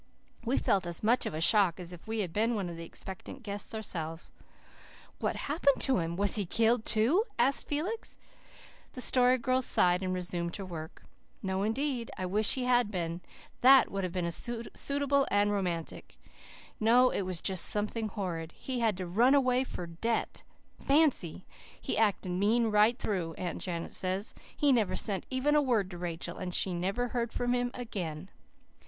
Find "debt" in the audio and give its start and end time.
19.85-20.41